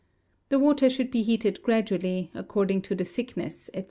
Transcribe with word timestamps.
The 0.49 0.57
water 0.57 0.89
should 0.89 1.11
be 1.11 1.21
heated 1.21 1.61
gradually, 1.61 2.31
according 2.33 2.81
to 2.89 2.95
the 2.95 3.05
thickness, 3.05 3.69
&c. 3.71 3.79